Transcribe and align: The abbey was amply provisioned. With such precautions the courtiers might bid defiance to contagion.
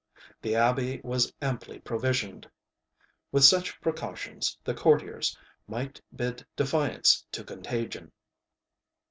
The 0.41 0.55
abbey 0.55 0.99
was 1.03 1.31
amply 1.43 1.77
provisioned. 1.77 2.49
With 3.31 3.43
such 3.43 3.79
precautions 3.81 4.57
the 4.63 4.73
courtiers 4.73 5.37
might 5.67 6.01
bid 6.15 6.43
defiance 6.55 7.23
to 7.33 7.43
contagion. 7.43 8.11